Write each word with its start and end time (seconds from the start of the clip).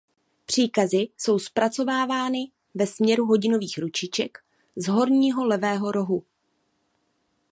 Příkazy 0.45 1.07
jsou 1.17 1.39
zpracovávány 1.39 2.51
ve 2.75 2.87
směru 2.87 3.25
hodinových 3.25 3.77
ručiček 3.77 4.37
z 4.75 4.87
horního 4.87 5.47
levého 5.47 5.91
rohu. 5.91 6.23